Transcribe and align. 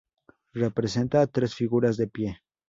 Representa 0.55 1.21
a 1.21 1.27
tres 1.27 1.53
figuras 1.53 1.95
de 1.95 2.07
pie. 2.07 2.41